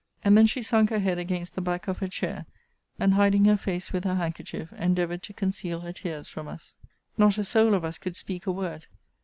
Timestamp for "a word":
8.47-8.87